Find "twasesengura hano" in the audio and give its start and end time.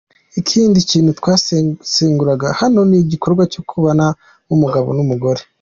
1.19-2.79